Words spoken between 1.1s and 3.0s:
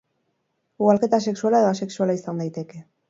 sexuala edo asexuala izan daiteke.